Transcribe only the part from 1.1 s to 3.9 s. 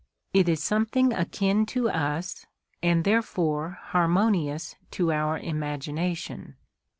akin to us, and therefore